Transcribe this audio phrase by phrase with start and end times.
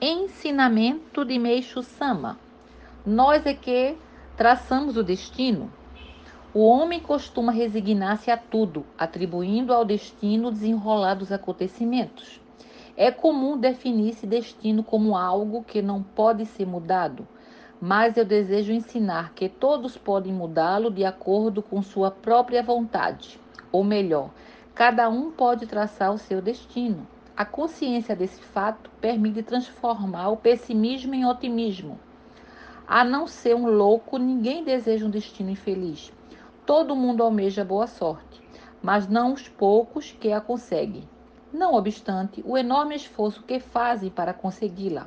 [0.00, 2.38] Ensinamento de Meixo Sama.
[3.04, 3.96] Nós é que
[4.36, 5.72] traçamos o destino.
[6.54, 12.40] O homem costuma resignar-se a tudo, atribuindo ao destino o desenrolar dos acontecimentos.
[12.96, 17.26] É comum definir-se destino como algo que não pode ser mudado,
[17.80, 23.40] mas eu desejo ensinar que todos podem mudá-lo de acordo com sua própria vontade.
[23.72, 24.30] Ou melhor,
[24.76, 27.04] cada um pode traçar o seu destino.
[27.38, 31.96] A consciência desse fato permite transformar o pessimismo em otimismo.
[32.84, 36.12] A não ser um louco, ninguém deseja um destino infeliz.
[36.66, 38.42] Todo mundo almeja boa sorte,
[38.82, 41.08] mas não os poucos que a conseguem.
[41.52, 45.06] Não obstante o enorme esforço que fazem para consegui-la.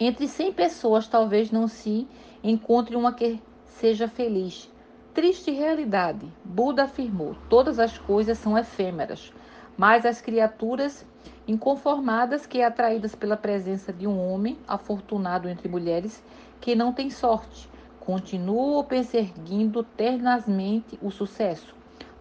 [0.00, 2.08] Entre 100 pessoas, talvez não se
[2.42, 4.68] encontre uma que seja feliz.
[5.14, 6.26] Triste realidade.
[6.44, 9.32] Buda afirmou: todas as coisas são efêmeras
[9.78, 11.06] mas as criaturas
[11.46, 16.20] inconformadas que atraídas pela presença de um homem afortunado entre mulheres
[16.60, 21.76] que não tem sorte, continuam perseguindo tenazmente o sucesso.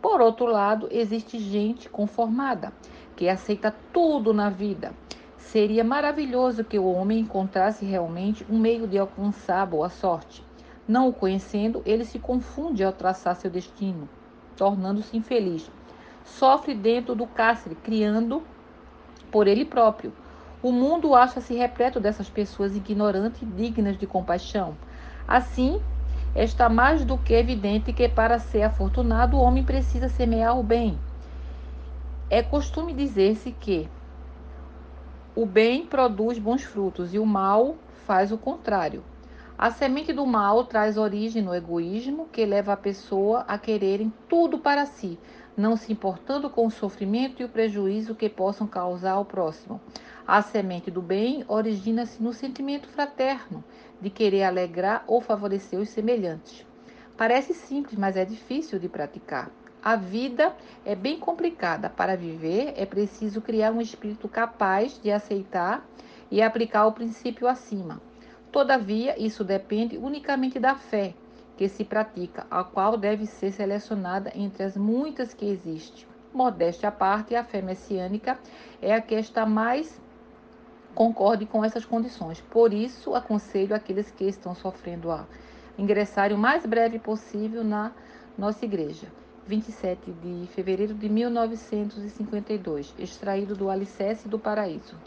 [0.00, 2.72] Por outro lado, existe gente conformada
[3.14, 4.94] que aceita tudo na vida.
[5.36, 10.42] Seria maravilhoso que o homem encontrasse realmente um meio de alcançar a boa sorte.
[10.88, 14.08] Não o conhecendo, ele se confunde ao traçar seu destino,
[14.56, 15.70] tornando-se infeliz
[16.24, 18.42] sofre dentro do cárcere, criando
[19.30, 20.12] por ele próprio.
[20.62, 24.76] O mundo acha-se repleto dessas pessoas ignorantes e dignas de compaixão.
[25.26, 25.80] Assim,
[26.34, 30.98] está mais do que evidente que para ser afortunado o homem precisa semear o bem.
[32.30, 33.88] É costume dizer-se que
[35.34, 39.02] o bem produz bons frutos e o mal faz o contrário.
[39.62, 44.58] A semente do mal traz origem no egoísmo que leva a pessoa a quererem tudo
[44.58, 45.16] para si,
[45.56, 49.80] não se importando com o sofrimento e o prejuízo que possam causar ao próximo.
[50.26, 53.62] A semente do bem origina-se no sentimento fraterno
[54.00, 56.66] de querer alegrar ou favorecer os semelhantes.
[57.16, 59.48] Parece simples, mas é difícil de praticar.
[59.80, 61.88] A vida é bem complicada.
[61.88, 65.86] Para viver, é preciso criar um espírito capaz de aceitar
[66.32, 68.00] e aplicar o princípio acima.
[68.52, 71.14] Todavia, isso depende unicamente da fé,
[71.56, 76.04] que se pratica, a qual deve ser selecionada entre as muitas que existem.
[76.34, 78.38] Modéstia à parte, a fé messiânica
[78.82, 79.98] é a que está mais
[80.94, 82.42] concorde com essas condições.
[82.42, 85.26] Por isso, aconselho aqueles que estão sofrendo a
[85.78, 87.90] ingressarem o mais breve possível na
[88.36, 89.06] nossa igreja.
[89.46, 94.94] 27 de fevereiro de 1952, extraído do Alicerce do Paraíso.